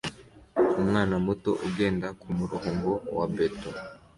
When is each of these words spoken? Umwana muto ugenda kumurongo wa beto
Umwana 0.81 1.15
muto 1.25 1.51
ugenda 1.67 2.07
kumurongo 2.21 2.89
wa 3.17 3.25
beto 3.35 3.69